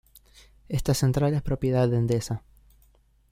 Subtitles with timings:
[0.67, 2.41] Esta central es propiedad de Endesa.